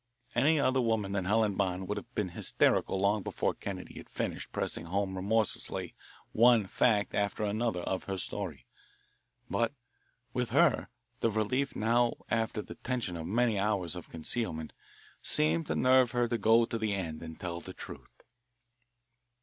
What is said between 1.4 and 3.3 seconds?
Bond would have been hysterical long